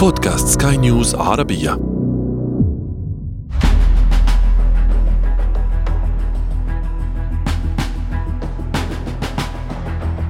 بودكاست 0.00 0.62
سكاي 0.62 0.76
نيوز 0.76 1.14
عربية. 1.14 1.70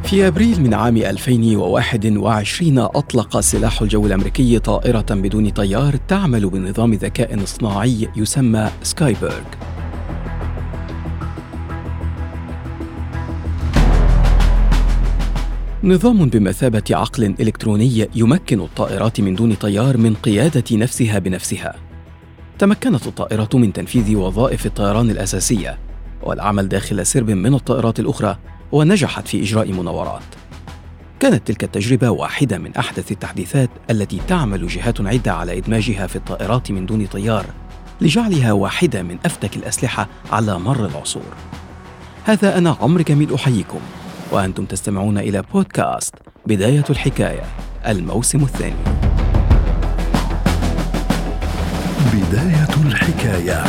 في 0.04 0.26
أبريل 0.26 0.62
من 0.62 0.74
عام 0.74 0.96
2021 0.96 2.78
أطلق 2.78 3.40
سلاح 3.40 3.82
الجو 3.82 4.06
الأمريكي 4.06 4.58
طائرة 4.58 5.06
بدون 5.10 5.50
طيار 5.50 5.96
تعمل 5.96 6.50
بنظام 6.50 6.94
ذكاء 6.94 7.42
اصطناعي 7.42 8.08
يسمى 8.16 8.70
سكايبورغ. 8.82 9.59
نظام 15.84 16.28
بمثابة 16.28 16.82
عقل 16.90 17.24
إلكتروني 17.40 18.08
يمكن 18.14 18.60
الطائرات 18.60 19.20
من 19.20 19.34
دون 19.34 19.54
طيار 19.54 19.96
من 19.96 20.14
قيادة 20.14 20.64
نفسها 20.76 21.18
بنفسها. 21.18 21.74
تمكنت 22.58 23.06
الطائرة 23.06 23.48
من 23.54 23.72
تنفيذ 23.72 24.16
وظائف 24.16 24.66
الطيران 24.66 25.10
الأساسية 25.10 25.78
والعمل 26.22 26.68
داخل 26.68 27.06
سرب 27.06 27.30
من 27.30 27.54
الطائرات 27.54 28.00
الأخرى 28.00 28.38
ونجحت 28.72 29.28
في 29.28 29.42
إجراء 29.42 29.72
مناورات. 29.72 30.22
كانت 31.20 31.46
تلك 31.46 31.64
التجربة 31.64 32.10
واحدة 32.10 32.58
من 32.58 32.76
أحدث 32.76 33.12
التحديثات 33.12 33.70
التي 33.90 34.20
تعمل 34.28 34.66
جهات 34.66 35.00
عدة 35.00 35.32
على 35.32 35.58
إدماجها 35.58 36.06
في 36.06 36.16
الطائرات 36.16 36.70
من 36.70 36.86
دون 36.86 37.06
طيار 37.06 37.46
لجعلها 38.00 38.52
واحدة 38.52 39.02
من 39.02 39.18
أفتك 39.24 39.56
الأسلحة 39.56 40.08
على 40.32 40.58
مر 40.58 40.86
العصور. 40.86 41.34
هذا 42.24 42.58
أنا 42.58 42.76
عمرو 42.80 43.04
جميل 43.04 43.34
أحييكم 43.34 43.80
وأنتم 44.32 44.64
تستمعون 44.64 45.18
إلى 45.18 45.42
بودكاست 45.52 46.14
بداية 46.46 46.84
الحكاية 46.90 47.42
الموسم 47.86 48.42
الثاني. 48.42 48.74
بداية 52.14 52.86
الحكاية. 52.86 53.64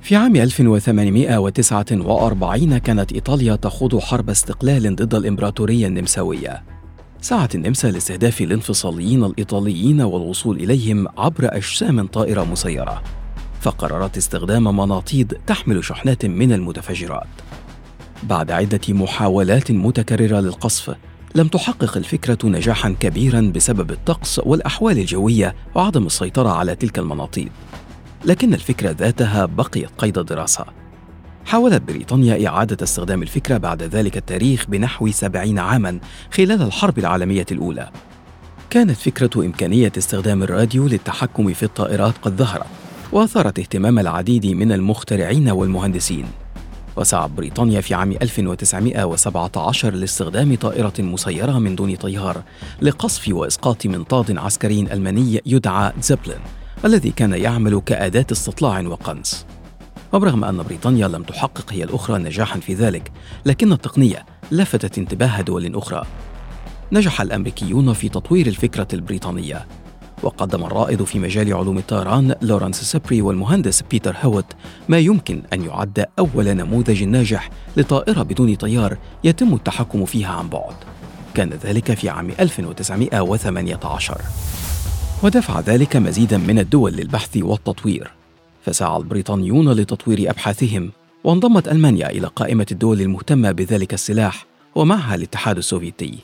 في 0.00 0.16
عام 0.16 0.36
1849 0.36 2.78
كانت 2.78 3.12
إيطاليا 3.12 3.56
تخوض 3.56 3.98
حرب 3.98 4.30
استقلال 4.30 4.96
ضد 4.96 5.14
الإمبراطورية 5.14 5.86
النمساوية. 5.86 6.75
سعت 7.20 7.54
النمسا 7.54 7.86
لاستهداف 7.86 8.40
الانفصاليين 8.40 9.24
الإيطاليين 9.24 10.00
والوصول 10.00 10.56
إليهم 10.56 11.08
عبر 11.18 11.56
أجسام 11.56 12.06
طائرة 12.06 12.44
مسيرة 12.44 13.02
فقررت 13.60 14.16
استخدام 14.16 14.76
مناطيد 14.76 15.38
تحمل 15.46 15.84
شحنات 15.84 16.26
من 16.26 16.52
المتفجرات. 16.52 17.26
بعد 18.22 18.50
عدة 18.50 18.80
محاولات 18.88 19.70
متكررة 19.70 20.40
للقصف 20.40 20.96
لم 21.34 21.48
تحقق 21.48 21.96
الفكرة 21.96 22.38
نجاحا 22.44 22.96
كبيرا 23.00 23.40
بسبب 23.40 23.90
الطقس 23.90 24.38
والأحوال 24.38 24.98
الجوية 24.98 25.54
وعدم 25.74 26.06
السيطرة 26.06 26.48
على 26.48 26.74
تلك 26.74 26.98
المناطيد. 26.98 27.52
لكن 28.24 28.54
الفكرة 28.54 28.90
ذاتها 28.90 29.46
بقيت 29.46 29.90
قيد 29.98 30.18
الدراسة. 30.18 30.64
حاولت 31.46 31.82
بريطانيا 31.82 32.48
إعادة 32.48 32.76
استخدام 32.82 33.22
الفكرة 33.22 33.56
بعد 33.56 33.82
ذلك 33.82 34.16
التاريخ 34.16 34.66
بنحو 34.68 35.10
سبعين 35.10 35.58
عاما 35.58 35.98
خلال 36.30 36.62
الحرب 36.62 36.98
العالمية 36.98 37.46
الأولى. 37.52 37.90
كانت 38.70 38.96
فكرة 38.96 39.30
إمكانية 39.46 39.92
استخدام 39.98 40.42
الراديو 40.42 40.86
للتحكم 40.86 41.52
في 41.52 41.62
الطائرات 41.62 42.14
قد 42.22 42.36
ظهرت 42.36 42.66
وأثارت 43.12 43.58
اهتمام 43.58 43.98
العديد 43.98 44.46
من 44.46 44.72
المخترعين 44.72 45.48
والمهندسين. 45.48 46.26
وسعت 46.96 47.30
بريطانيا 47.30 47.80
في 47.80 47.94
عام 47.94 48.12
1917 48.12 49.94
لاستخدام 49.94 50.56
طائرة 50.56 50.94
مسيرة 50.98 51.58
من 51.58 51.76
دون 51.76 51.96
طيار 51.96 52.42
لقصف 52.82 53.28
وإسقاط 53.28 53.86
منطاد 53.86 54.38
عسكري 54.38 54.80
ألماني 54.80 55.40
يدعى 55.46 55.92
زيبلين 56.00 56.40
الذي 56.84 57.10
كان 57.10 57.32
يعمل 57.32 57.80
كأداة 57.86 58.26
استطلاع 58.32 58.80
وقنص. 58.80 59.46
وبرغم 60.12 60.44
أن 60.44 60.62
بريطانيا 60.62 61.08
لم 61.08 61.22
تحقق 61.22 61.72
هي 61.72 61.84
الأخرى 61.84 62.18
نجاحا 62.18 62.60
في 62.60 62.74
ذلك 62.74 63.12
لكن 63.46 63.72
التقنية 63.72 64.26
لفتت 64.52 64.98
انتباه 64.98 65.40
دول 65.40 65.76
أخرى. 65.76 66.06
نجح 66.92 67.20
الأمريكيون 67.20 67.92
في 67.92 68.08
تطوير 68.08 68.46
الفكرة 68.46 68.88
البريطانية 68.92 69.66
وقدم 70.22 70.64
الرائد 70.64 71.04
في 71.04 71.18
مجال 71.18 71.54
علوم 71.54 71.78
الطيران 71.78 72.34
لورانس 72.42 72.82
سبيري 72.82 73.22
والمهندس 73.22 73.82
بيتر 73.82 74.16
هيويت 74.20 74.44
ما 74.88 74.98
يمكن 74.98 75.42
أن 75.52 75.64
يعد 75.64 76.06
أول 76.18 76.54
نموذج 76.54 77.02
ناجح 77.04 77.50
لطائرة 77.76 78.22
بدون 78.22 78.54
طيار 78.54 78.98
يتم 79.24 79.54
التحكم 79.54 80.04
فيها 80.04 80.32
عن 80.32 80.48
بعد. 80.48 80.74
كان 81.34 81.50
ذلك 81.64 81.94
في 81.94 82.08
عام 82.08 82.30
1918 82.40 84.20
ودفع 85.22 85.60
ذلك 85.60 85.96
مزيدا 85.96 86.38
من 86.38 86.58
الدول 86.58 86.92
للبحث 86.92 87.36
والتطوير. 87.36 88.10
فسعى 88.66 88.96
البريطانيون 88.96 89.72
لتطوير 89.72 90.30
أبحاثهم 90.30 90.92
وانضمت 91.24 91.68
ألمانيا 91.68 92.10
إلى 92.10 92.26
قائمة 92.26 92.66
الدول 92.72 93.00
المهتمة 93.00 93.50
بذلك 93.52 93.94
السلاح 93.94 94.46
ومعها 94.74 95.14
الاتحاد 95.14 95.56
السوفيتي. 95.56 96.18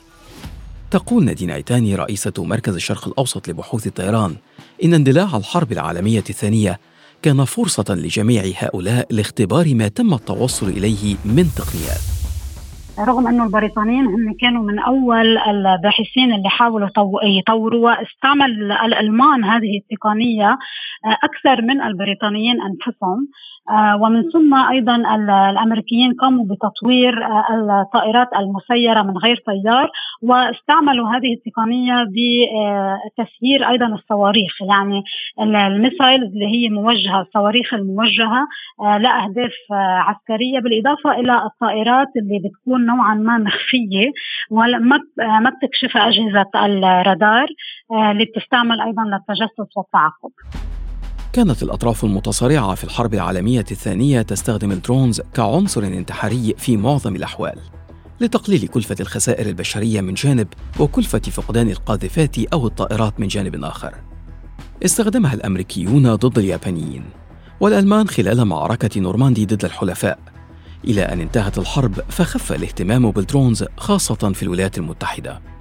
تقول 0.91 1.25
نادين 1.25 1.51
عيتاني 1.51 1.95
رئيسة 1.95 2.33
مركز 2.37 2.75
الشرق 2.75 3.07
الأوسط 3.07 3.47
لبحوث 3.47 3.87
الطيران 3.87 4.35
إن 4.83 4.93
اندلاع 4.93 5.37
الحرب 5.37 5.71
العالمية 5.71 6.23
الثانية 6.29 6.79
كان 7.21 7.45
فرصة 7.45 7.85
لجميع 7.89 8.51
هؤلاء 8.57 9.07
لاختبار 9.09 9.75
ما 9.75 9.87
تم 9.87 10.13
التوصل 10.13 10.67
إليه 10.69 11.15
من 11.25 11.49
تقنيات. 11.55 12.12
رغم 12.99 13.27
أنه 13.27 13.43
البريطانيين 13.43 14.05
هم 14.05 14.33
كانوا 14.41 14.63
من 14.63 14.79
أول 14.79 15.37
الباحثين 15.37 16.33
اللي 16.33 16.49
حاولوا 16.49 16.89
يطوروا 17.23 17.89
واستعمل 17.89 18.71
الألمان 18.71 19.43
هذه 19.43 19.77
التقنية 19.77 20.49
آه، 21.05 21.17
أكثر 21.23 21.61
من 21.61 21.81
البريطانيين 21.81 22.61
أنفسهم. 22.61 23.27
ومن 24.01 24.31
ثم 24.31 24.53
أيضا 24.53 24.95
الأمريكيين 25.49 26.13
قاموا 26.13 26.45
بتطوير 26.45 27.23
آه، 27.25 27.81
الطائرات 27.81 28.27
المسيرة 28.39 29.01
من 29.01 29.17
غير 29.17 29.43
طيار 29.45 29.89
واستعملوا 30.21 31.09
هذه 31.09 31.33
التقنية 31.33 31.93
بتسيير 32.03 33.69
أيضا 33.69 33.85
الصواريخ 33.85 34.61
يعني 34.61 35.03
الميسايل 35.41 36.23
اللي 36.23 36.45
هي 36.45 36.69
موجهة 36.69 37.21
الصواريخ 37.21 37.73
الموجهة 37.73 38.47
لاهداف 38.79 39.53
عسكرية 40.07 40.59
بالإضافة 40.59 41.11
إلى 41.11 41.43
الطائرات 41.45 42.07
اللي 42.17 42.39
بتكون 42.39 42.85
نوعا 42.85 43.13
ما 43.13 43.37
مخفية 43.37 44.11
وما 44.51 44.99
ما 45.17 45.49
بتكشفها 45.49 46.07
أجهزة 46.07 46.49
الرادار 46.55 47.47
آه، 47.91 48.11
اللي 48.11 48.25
بتستعمل 48.25 48.81
أيضا 48.81 49.03
للتجسس 49.03 49.77
والتعقب. 49.77 50.31
كانت 51.33 51.63
الأطراف 51.63 52.03
المتصارعة 52.03 52.75
في 52.75 52.83
الحرب 52.83 53.13
العالمية 53.13 53.65
الثانية 53.71 54.21
تستخدم 54.21 54.71
الدرونز 54.71 55.21
كعنصر 55.33 55.83
انتحاري 55.83 56.55
في 56.57 56.77
معظم 56.77 57.15
الأحوال 57.15 57.59
لتقليل 58.21 58.67
كلفة 58.67 58.95
الخسائر 58.99 59.49
البشرية 59.49 60.01
من 60.01 60.13
جانب 60.13 60.47
وكلفة 60.79 61.19
فقدان 61.19 61.69
القاذفات 61.69 62.39
أو 62.39 62.67
الطائرات 62.67 63.19
من 63.19 63.27
جانب 63.27 63.63
آخر. 63.63 63.95
استخدمها 64.85 65.33
الأمريكيون 65.33 66.15
ضد 66.15 66.37
اليابانيين 66.37 67.03
والألمان 67.59 68.07
خلال 68.07 68.45
معركة 68.45 69.01
نورماندي 69.01 69.45
ضد 69.45 69.65
الحلفاء 69.65 70.19
إلى 70.85 71.01
أن 71.01 71.19
انتهت 71.19 71.57
الحرب 71.57 71.93
فخف 72.09 72.51
الاهتمام 72.51 73.11
بالدرونز 73.11 73.65
خاصة 73.77 74.31
في 74.33 74.43
الولايات 74.43 74.77
المتحدة 74.77 75.52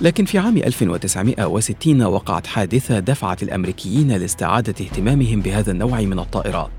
لكن 0.00 0.24
في 0.24 0.38
عام 0.38 0.56
1960 0.56 2.02
وقعت 2.02 2.46
حادثة 2.46 2.98
دفعت 2.98 3.42
الأمريكيين 3.42 4.12
لاستعادة 4.12 4.74
اهتمامهم 4.80 5.40
بهذا 5.40 5.72
النوع 5.72 6.00
من 6.00 6.18
الطائرات. 6.18 6.70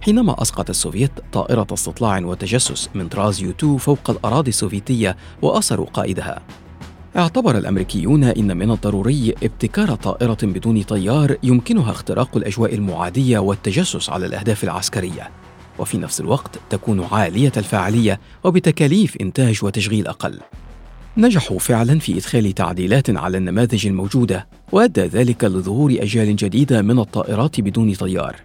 حينما 0.00 0.42
أسقط 0.42 0.70
السوفيت 0.70 1.10
طائرة 1.32 1.66
استطلاع 1.72 2.18
وتجسس 2.18 2.88
من 2.94 3.08
طراز 3.08 3.42
يو 3.42 3.50
2 3.50 3.76
فوق 3.76 4.10
الأراضي 4.10 4.48
السوفيتية 4.48 5.16
وأسروا 5.42 5.86
قائدها. 5.86 6.42
اعتبر 7.16 7.58
الأمريكيون 7.58 8.24
إن 8.24 8.56
من 8.56 8.70
الضروري 8.70 9.34
ابتكار 9.42 9.94
طائرة 9.94 10.38
بدون 10.42 10.82
طيار 10.82 11.36
يمكنها 11.42 11.90
اختراق 11.90 12.36
الأجواء 12.36 12.74
المعادية 12.74 13.38
والتجسس 13.38 14.10
على 14.10 14.26
الأهداف 14.26 14.64
العسكرية. 14.64 15.30
وفي 15.78 15.98
نفس 15.98 16.20
الوقت 16.20 16.58
تكون 16.70 17.04
عالية 17.12 17.52
الفاعلية 17.56 18.20
وبتكاليف 18.44 19.16
إنتاج 19.20 19.64
وتشغيل 19.64 20.06
أقل. 20.06 20.40
نجحوا 21.16 21.58
فعلا 21.58 21.98
في 21.98 22.16
إدخال 22.16 22.52
تعديلات 22.52 23.10
على 23.10 23.38
النماذج 23.38 23.86
الموجودة 23.86 24.48
وأدى 24.72 25.00
ذلك 25.00 25.44
لظهور 25.44 25.90
أجيال 25.90 26.36
جديدة 26.36 26.82
من 26.82 26.98
الطائرات 26.98 27.60
بدون 27.60 27.94
طيار. 27.94 28.36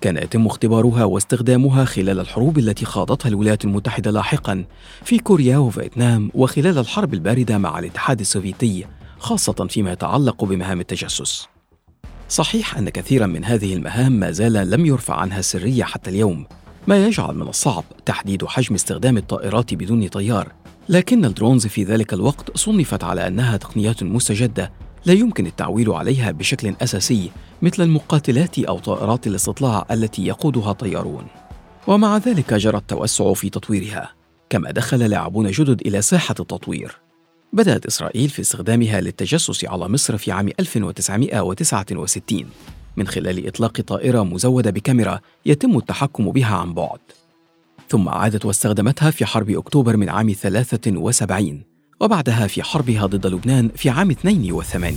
كان 0.00 0.16
يتم 0.16 0.46
اختبارها 0.46 1.04
واستخدامها 1.04 1.84
خلال 1.84 2.20
الحروب 2.20 2.58
التي 2.58 2.84
خاضتها 2.84 3.28
الولايات 3.28 3.64
المتحدة 3.64 4.10
لاحقا 4.10 4.64
في 5.04 5.18
كوريا 5.18 5.58
وفيتنام 5.58 6.30
وخلال 6.34 6.78
الحرب 6.78 7.14
الباردة 7.14 7.58
مع 7.58 7.78
الاتحاد 7.78 8.20
السوفيتي 8.20 8.86
خاصة 9.18 9.66
فيما 9.70 9.92
يتعلق 9.92 10.44
بمهام 10.44 10.80
التجسس. 10.80 11.48
صحيح 12.28 12.78
أن 12.78 12.88
كثيرا 12.88 13.26
من 13.26 13.44
هذه 13.44 13.74
المهام 13.74 14.12
ما 14.12 14.30
زال 14.30 14.70
لم 14.70 14.86
يرفع 14.86 15.14
عنها 15.14 15.38
السرية 15.38 15.84
حتى 15.84 16.10
اليوم 16.10 16.46
ما 16.86 17.06
يجعل 17.06 17.34
من 17.34 17.48
الصعب 17.48 17.84
تحديد 18.06 18.44
حجم 18.44 18.74
استخدام 18.74 19.16
الطائرات 19.16 19.74
بدون 19.74 20.08
طيار 20.08 20.52
لكن 20.88 21.24
الدرونز 21.24 21.66
في 21.66 21.84
ذلك 21.84 22.12
الوقت 22.12 22.56
صنفت 22.56 23.04
على 23.04 23.26
أنها 23.26 23.56
تقنيات 23.56 24.02
مستجدة 24.02 24.72
لا 25.06 25.12
يمكن 25.12 25.46
التعويل 25.46 25.90
عليها 25.90 26.30
بشكل 26.30 26.74
أساسي 26.82 27.30
مثل 27.62 27.82
المقاتلات 27.82 28.58
أو 28.58 28.78
طائرات 28.78 29.26
الاستطلاع 29.26 29.86
التي 29.90 30.26
يقودها 30.26 30.72
طيارون 30.72 31.26
ومع 31.86 32.16
ذلك 32.16 32.54
جرى 32.54 32.76
التوسع 32.78 33.32
في 33.32 33.50
تطويرها 33.50 34.12
كما 34.50 34.70
دخل 34.70 34.98
لاعبون 34.98 35.50
جدد 35.50 35.86
إلى 35.86 36.02
ساحة 36.02 36.34
التطوير. 36.40 36.96
بدأت 37.52 37.86
إسرائيل 37.86 38.28
في 38.28 38.40
استخدامها 38.40 39.00
للتجسس 39.00 39.64
على 39.64 39.88
مصر 39.88 40.16
في 40.16 40.32
عام 40.32 40.48
1969 40.60 42.44
من 42.96 43.06
خلال 43.06 43.46
إطلاق 43.46 43.80
طائرة 43.80 44.22
مزودة 44.22 44.70
بكاميرا 44.70 45.20
يتم 45.46 45.76
التحكم 45.76 46.30
بها 46.30 46.56
عن 46.56 46.74
بعد. 46.74 46.98
ثم 47.88 48.08
عادت 48.08 48.44
واستخدمتها 48.44 49.10
في 49.10 49.26
حرب 49.26 49.50
أكتوبر 49.50 49.96
من 49.96 50.08
عام 50.08 50.32
73 50.32 51.62
وبعدها 52.00 52.46
في 52.46 52.62
حربها 52.62 53.06
ضد 53.06 53.26
لبنان 53.26 53.70
في 53.76 53.90
عام 53.90 54.10
82 54.10 54.96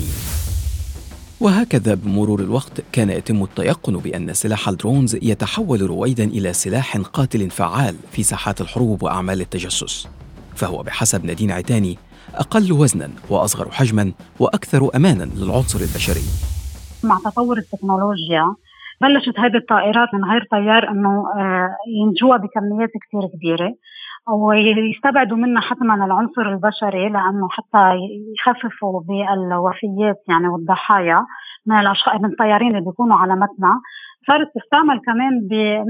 وهكذا 1.39 1.93
بمرور 1.93 2.39
الوقت 2.39 2.81
كان 2.91 3.09
يتم 3.09 3.43
التيقن 3.43 3.97
بأن 3.97 4.33
سلاح 4.33 4.69
الدرونز 4.69 5.15
يتحول 5.15 5.81
رويدا 5.81 6.23
إلى 6.23 6.53
سلاح 6.53 6.97
قاتل 6.97 7.49
فعال 7.49 7.95
في 8.11 8.23
ساحات 8.23 8.61
الحروب 8.61 9.03
وأعمال 9.03 9.41
التجسس. 9.41 10.07
فهو 10.55 10.83
بحسب 10.83 11.25
نادين 11.25 11.51
عتاني 11.51 11.97
أقل 12.35 12.71
وزنا 12.71 13.09
وأصغر 13.29 13.71
حجما 13.71 14.11
وأكثر 14.39 14.95
أمانا 14.95 15.23
للعنصر 15.23 15.79
البشري. 15.79 16.23
مع 17.03 17.19
تطور 17.25 17.57
التكنولوجيا 17.57 18.55
بلشت 19.01 19.39
هذه 19.39 19.56
الطائرات 19.57 20.13
من 20.13 20.24
غير 20.25 20.48
طيار 20.51 20.89
إنه 20.89 21.25
آه، 21.38 21.75
ينجوها 21.88 22.38
بكميات 22.38 22.89
كثير 22.89 23.21
كبيرة. 23.36 23.74
ويستبعدوا 24.30 25.38
منها 25.38 25.62
حتما 25.62 26.06
العنصر 26.06 26.42
البشري 26.42 27.09
لأنه 27.09 27.48
حتى 27.50 27.98
يخففوا 28.38 29.01
بالوفيات 29.01 30.24
يعني 30.27 30.48
والضحايا 30.48 31.25
من 31.65 31.80
الأشخاص 31.80 32.21
من 32.21 32.25
الطيارين 32.25 32.68
اللي 32.68 32.86
بيكونوا 32.86 33.18
على 33.18 33.36
متنها 33.36 33.81
صارت 34.27 34.48
تستعمل 34.56 35.00
كمان 35.00 35.33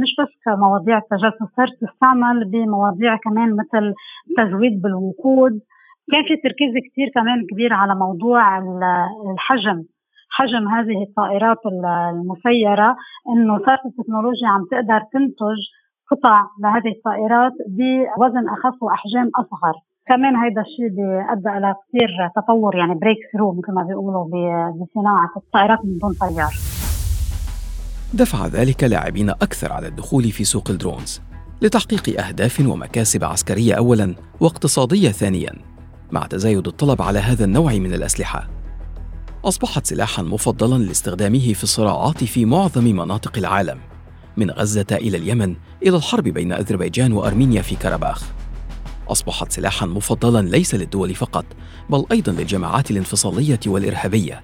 مش 0.02 0.16
بس 0.20 0.30
كمواضيع 0.46 0.98
التجسس 0.98 1.56
صارت 1.58 1.72
تستعمل 1.82 2.46
بمواضيع 2.46 3.16
كمان 3.16 3.56
مثل 3.56 3.94
التزويد 4.30 4.82
بالوقود. 4.82 5.60
كان 6.12 6.24
في 6.24 6.36
تركيز 6.36 6.74
كثير 6.92 7.10
كمان 7.16 7.46
كبير 7.52 7.74
على 7.74 7.96
موضوع 7.96 8.58
الحجم. 9.34 9.84
حجم 10.32 10.68
هذه 10.68 11.04
الطائرات 11.08 11.62
المسيرة 11.66 12.96
إنه 13.30 13.54
صارت 13.66 13.86
التكنولوجيا 13.86 14.48
عم 14.48 14.64
تقدر 14.72 15.02
تنتج 15.14 15.60
قطع 16.12 16.48
لهذه 16.64 16.92
الطائرات 16.98 17.54
بوزن 17.68 18.46
أخف 18.50 18.84
وأحجام 18.84 19.32
أصغر. 19.36 19.76
كمان 20.08 20.36
هذا 20.36 20.62
الشيء 20.62 20.88
ادى 21.34 21.58
إلى 21.58 21.76
كثير 21.88 22.10
تطور 22.36 22.76
يعني 22.76 22.96
breakthrough 22.96 23.52
مثل 23.52 23.74
ما 23.74 23.84
بيقولوا 23.84 24.26
بصناعة 24.72 25.30
الطائرات 25.38 25.80
من 25.86 25.98
دون 25.98 26.14
طيار. 26.14 26.54
دفع 28.14 28.48
ذلك 28.48 28.84
لاعبين 28.84 29.30
أكثر 29.30 29.74
على 29.74 29.88
الدخول 29.88 30.24
في 30.24 30.44
سوق 30.44 30.70
الدرونز 30.70 31.22
لتحقيق 31.62 32.26
أهداف 32.28 32.60
ومكاسب 32.60 33.24
عسكرية 33.24 33.74
اولا 33.74 34.16
واقتصادية 34.42 35.10
ثانيا 35.10 35.52
مع 36.12 36.22
تزايد 36.26 36.68
الطلب 36.68 37.02
على 37.02 37.20
هذا 37.20 37.46
النوع 37.46 37.74
من 37.74 37.94
الأسلحة. 37.94 38.61
أصبحت 39.46 39.86
سلاحا 39.86 40.24
مفضلا 40.24 40.84
لاستخدامه 40.84 41.54
في 41.54 41.64
الصراعات 41.64 42.24
في 42.24 42.46
معظم 42.46 42.84
مناطق 42.84 43.38
العالم 43.38 43.80
من 44.38 44.52
غزة 44.52 44.86
إلى 44.92 45.18
اليمن 45.18 45.56
إلى 45.84 45.98
الحرب 45.98 46.24
بين 46.24 46.52
أذربيجان 46.52 47.14
وأرمينيا 47.14 47.62
في 47.62 47.76
كرباخ 47.76 48.24
أصبحت 49.08 49.52
سلاحا 49.52 49.86
مفضلا 49.86 50.50
ليس 50.50 50.76
للدول 50.76 51.16
فقط 51.16 51.46
بل 51.90 52.06
أيضا 52.12 52.32
للجماعات 52.32 52.92
الانفصالية 52.92 53.60
والإرهابية 53.68 54.42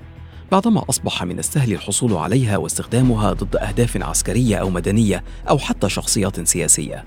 بعدما 0.52 0.84
أصبح 0.90 1.24
من 1.24 1.40
السهل 1.40 1.74
الحصول 1.74 2.14
عليها 2.14 2.58
واستخدامها 2.58 3.34
ضد 3.34 3.56
أهداف 3.56 3.98
عسكرية 3.98 4.56
أو 4.56 4.70
مدنية 4.70 5.24
أو 5.50 5.58
حتى 5.58 5.90
شخصيات 5.90 6.48
سياسية. 6.48 7.06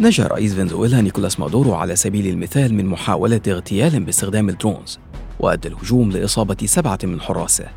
نجا 0.00 0.26
رئيس 0.26 0.54
فنزويلا 0.54 1.00
نيكولاس 1.00 1.40
مادورو 1.40 1.74
على 1.74 1.96
سبيل 1.96 2.26
المثال 2.26 2.74
من 2.74 2.86
محاولة 2.86 3.40
اغتيال 3.48 4.04
باستخدام 4.04 4.48
الدرونز. 4.48 4.98
وأدى 5.40 5.68
الهجوم 5.68 6.10
لإصابة 6.10 6.56
سبعة 6.64 6.98
من 7.04 7.20
حراسه. 7.20 7.68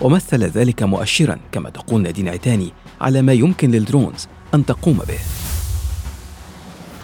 ومثل 0.00 0.44
ذلك 0.44 0.82
مؤشرا 0.82 1.38
كما 1.52 1.70
تقول 1.70 2.02
نادين 2.02 2.28
عتاني 2.28 2.72
على 3.00 3.22
ما 3.22 3.32
يمكن 3.32 3.70
للدرونز 3.70 4.28
أن 4.54 4.66
تقوم 4.66 4.98
به. 5.08 5.41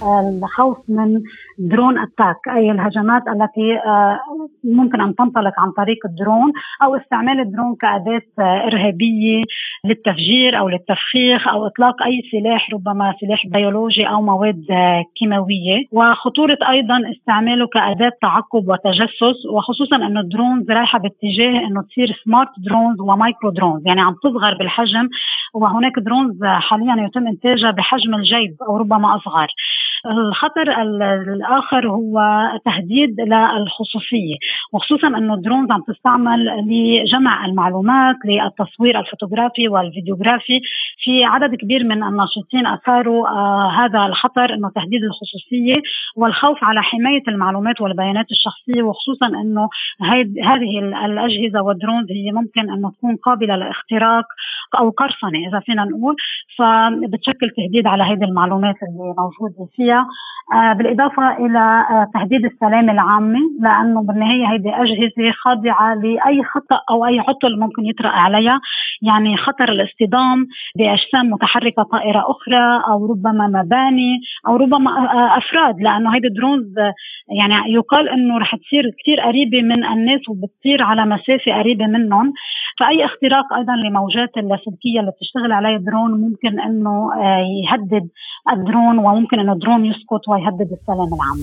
الخوف 0.02 0.78
من 0.88 1.22
drone 1.58 1.98
attack 1.98 2.36
أي 2.56 2.70
الهجمات 2.70 3.22
التي 3.28 3.78
آه، 3.86 4.18
ممكن 4.64 5.00
أن 5.00 5.14
تنطلق 5.14 5.52
عن 5.58 5.70
طريق 5.70 5.98
الدرون 6.06 6.52
أو 6.82 6.96
استعمال 6.96 7.40
الدرون 7.40 7.76
كأداة 7.80 8.22
آه، 8.38 8.66
إرهابية 8.66 9.42
للتفجير 9.84 10.58
أو 10.58 10.68
للتفخيخ 10.68 11.48
أو 11.48 11.66
إطلاق 11.66 12.02
أي 12.02 12.22
سلاح 12.32 12.70
ربما 12.72 13.14
سلاح 13.20 13.46
بيولوجي 13.46 14.08
أو 14.08 14.22
مواد 14.22 14.64
آه، 14.70 15.04
كيماوية. 15.16 15.78
وخطورة 15.92 16.58
أيضا 16.68 16.98
استعماله 17.10 17.66
كأداة 17.66 18.12
تعقب 18.22 18.68
وتجسس 18.68 19.46
وخصوصا 19.52 19.96
انه 19.96 20.20
ال 20.20 20.28
drones 20.28 20.70
رايحة 20.70 20.98
باتجاه 20.98 21.66
إنه 21.66 21.82
تصير 21.82 22.20
smart 22.24 22.50
drones 22.58 23.00
و 23.00 23.09
micro 23.09 23.50
drones 23.50 23.86
يعني 23.86 24.00
عم 24.00 24.14
تصغر 24.22 24.54
بالحجم 24.58 25.08
وهناك 25.54 25.98
drones 25.98 26.44
حاليا 26.44 27.06
يتم 27.06 27.26
إنتاجها 27.26 27.70
بحجم 27.70 28.14
الجيب 28.14 28.56
أو 28.68 28.76
ربما 28.76 29.16
أصغر. 29.16 29.48
الخطر 30.06 30.82
الآخر 31.34 31.88
هو 31.88 32.20
تهديد 32.64 33.20
للخصوصية 33.20 34.36
وخصوصا 34.72 35.08
إنه 35.08 35.34
ال 35.34 35.40
drones 35.40 35.70
عم 35.70 35.82
تستعمل 35.88 36.46
لجمع 36.68 37.46
المعلومات 37.46 38.16
للتصوير 38.24 39.00
الفوتوغرافي 39.00 39.68
والفيديوغرافي. 39.68 40.60
في 40.98 41.24
عدد 41.24 41.54
كبير 41.54 41.84
من 41.84 42.02
الناشطين 42.02 42.66
أثاروا 42.66 43.28
آه 43.28 43.70
هذا 43.70 44.06
الخطر 44.06 44.54
إنه 44.54 44.70
تهديد 44.74 45.04
الخصوصية 45.04 45.82
والخوف 46.16 46.64
على 46.64 46.82
حماية 46.82 47.22
المعلومات 47.28 47.80
والبيانات 47.80 48.26
الشخصية 48.30 48.82
وخصوصا 48.82 49.26
إنه 49.26 49.68
هذه 50.44 50.78
الأجهزة 51.04 51.62
والدرونز 51.62 52.10
هي 52.10 52.32
ممكن 52.32 52.70
إنه 52.70 52.90
تكون 52.90 53.16
قابلة 53.16 53.56
لاختراق 53.56 54.24
أو 54.78 54.90
قرصنه 55.38 55.48
إذا 55.48 55.60
فينا 55.60 55.84
نقول 55.84 56.16
فبتشكل 56.58 57.50
تهديد 57.56 57.86
على 57.86 58.02
هذه 58.02 58.24
المعلومات 58.24 58.74
اللي 58.82 59.14
موجوده 59.18 59.70
فيها. 59.76 60.06
آه 60.54 60.72
بالإضافة 60.72 61.36
إلى 61.36 61.84
آه 61.90 62.06
تهديد 62.14 62.44
السلامه 62.44 62.92
العامة 62.92 63.38
لأنه 63.60 64.02
بالنهاية 64.02 64.46
هذه 64.46 64.82
أجهزة 64.82 65.30
خاضعة 65.32 65.94
لأي 65.94 66.44
خطأ 66.44 66.80
أو 66.90 67.06
أي 67.06 67.18
عطل 67.20 67.60
ممكن 67.60 67.86
يطرأ 67.86 68.08
عليها. 68.08 68.60
يعني 69.02 69.36
خطر 69.36 69.68
الاصطدام 69.68 70.46
بأجسام 70.76 71.30
متحركة 71.30 71.82
طائرة 71.82 72.24
أخرى 72.30 72.82
أو 72.88 73.06
ربما 73.06 73.46
مباني 73.46 74.20
أو 74.46 74.56
ربما 74.56 74.90
آه، 74.90 75.38
أفراد. 75.38 75.80
لأنه 75.80 76.14
هيدي 76.14 76.28
drones 76.28 76.78
آه، 76.78 76.92
يعني 77.38 77.72
يقال 77.72 78.08
إنه 78.08 78.38
رح 78.38 78.56
تصير 78.56 78.84
كثير 79.02 79.20
قريبة 79.20 79.62
من 79.62 79.84
الناس 79.84 80.28
وبتطير 80.28 80.82
على 80.82 81.04
مسافة 81.04 81.52
قريبة 81.58 81.86
منهم. 81.86 82.32
فأي 82.80 83.04
اختراق 83.04 83.52
أيضا 83.54 83.72
لموجات 83.72 84.36
اللاسلكية 84.36 85.00
اللي 85.00 85.12
بتشتغل 85.28 85.52
عليها 85.52 85.76
الدرون 85.76 86.20
ممكن 86.20 86.60
إنه 86.60 87.10
يهدد 87.64 88.08
الدرون 88.52 88.98
وممكن 88.98 89.38
إنه 89.38 89.52
الدرون 89.52 89.84
يسقط 89.86 90.28
ويهدد 90.28 90.72
السلام 90.80 91.14
العام. 91.14 91.38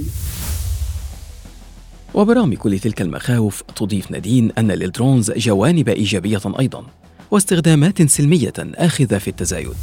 وبرغم 2.13 2.53
كل 2.53 2.79
تلك 2.79 3.01
المخاوف 3.01 3.61
تضيف 3.61 4.11
نادين 4.11 4.51
أن 4.51 4.71
لل 4.71 4.86
drones 4.86 5.31
جوانب 5.31 5.89
إيجابية 5.89 6.41
أيضا 6.59 6.83
واستخدامات 7.31 8.01
سلمية 8.01 8.53
آخذة 8.59 9.17
في 9.17 9.27
التزايد. 9.27 9.75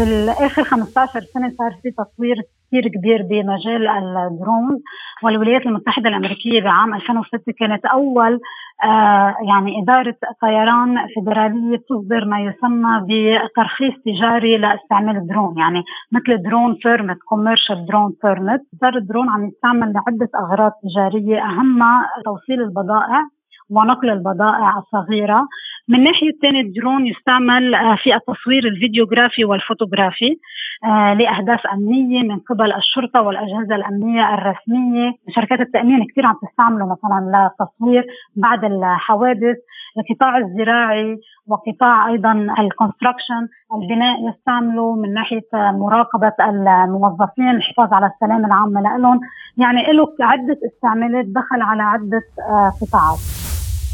بالآخر 0.00 0.64
15 0.64 1.20
سنة 1.34 1.52
صار 1.58 1.72
في 1.82 1.90
تطوير 1.90 2.36
كثير 2.66 2.88
كبير 2.88 3.22
بمجال 3.22 3.88
الدرون 3.88 4.80
والولايات 5.22 5.66
المتحدة 5.66 6.08
الأمريكية 6.08 6.62
بعام 6.62 6.94
2006 6.94 7.52
كانت 7.58 7.84
أول 7.84 8.40
آه 8.84 9.34
يعني 9.48 9.82
إدارة 9.82 10.16
طيران 10.42 11.06
فيدرالية 11.14 11.76
تصدر 11.76 12.24
ما 12.24 12.40
يسمى 12.40 13.06
بترخيص 13.08 13.94
تجاري 14.06 14.58
لاستعمال 14.58 15.16
الدرون 15.16 15.58
يعني 15.58 15.84
مثل 16.12 16.42
drone 16.42 16.78
permit 16.84 17.18
commercial 17.28 17.86
drone 17.86 18.14
permit 18.24 18.60
صار 18.80 18.96
الدرون 18.96 19.28
عم 19.28 19.48
يستعمل 19.48 19.92
لعدة 19.92 20.28
أغراض 20.38 20.72
تجارية 20.82 21.44
اهمها 21.44 22.08
توصيل 22.24 22.60
البضائع 22.60 23.26
ونقل 23.70 24.10
البضائع 24.10 24.78
الصغيرة. 24.78 25.48
من 25.88 26.04
ناحية 26.04 26.30
الثانية 26.30 26.60
الدرون 26.60 27.06
يستعمل 27.06 27.74
آه، 27.74 27.96
في 27.96 28.14
التصوير 28.14 28.64
الفيديوغرافي 28.64 29.44
والفوتوغرافي 29.44 30.38
آه، 30.84 31.14
لأهداف 31.14 31.66
أمنية 31.66 32.22
من 32.22 32.38
قبل 32.38 32.72
الشرطة 32.72 33.22
والأجهزة 33.22 33.74
الأمنية 33.74 34.34
الرسمية. 34.34 35.12
شركات 35.28 35.60
التأمين 35.60 36.06
كثير 36.06 36.26
عم 36.26 36.34
تستعمله 36.48 36.86
مثلا 36.86 37.48
للتصوير 37.60 38.06
بعد 38.36 38.64
الحوادث 38.64 39.56
القطاع 39.98 40.38
الزراعي 40.38 41.20
وقطاع 41.46 42.08
أيضا 42.08 42.32
ال 42.58 42.65
construction 42.65 43.48
البناء 43.74 44.28
يستعملوا 44.28 44.96
من 44.96 45.14
ناحية 45.14 45.48
مراقبة 45.54 46.32
الموظفين 46.40 47.50
الحفاظ 47.50 47.92
على 47.92 48.06
السلامة 48.06 48.46
العامة 48.46 48.98
لهم. 48.98 49.20
يعني 49.56 49.92
له 49.92 50.06
عدة 50.20 50.58
استعمالات 50.66 51.24
دخل 51.24 51.62
على 51.62 51.82
عدة 51.82 52.22
آه، 52.48 52.72
قطاعات. 52.80 53.49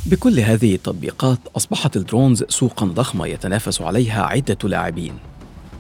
بكل 0.07 0.41
هذه 0.41 0.75
التطبيقات 0.75 1.39
أصبحت 1.57 1.97
الدرونز 1.97 2.45
سوقا 2.49 2.87
ضخمة 2.87 3.27
يتنافس 3.27 3.83
عليها 3.83 4.23
عدة 4.23 4.69
لاعبين. 4.69 5.19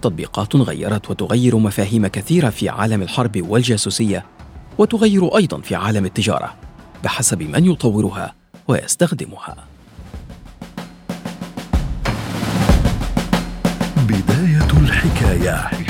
تطبيقات 0.02 0.56
غيرت 0.56 1.10
وتغير 1.10 1.56
مفاهيم 1.56 2.06
كثيرة 2.06 2.50
في 2.50 2.68
عالم 2.68 3.02
الحرب 3.02 3.50
والجاسوسية 3.50 4.24
وتغير 4.78 5.36
أيضا 5.36 5.60
في 5.60 5.74
عالم 5.74 6.04
التجارة 6.04 6.54
بحسب 7.04 7.42
من 7.42 7.64
يطورها 7.64 8.34
ويستخدمها. 8.68 9.56
بداية 13.96 14.70
الحكاية. 14.82 15.85